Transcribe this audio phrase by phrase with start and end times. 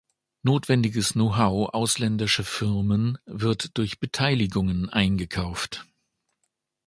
[0.41, 5.85] Notwendiges Know-how ausländischer Firmen wird durch Beteiligungen eingekauft.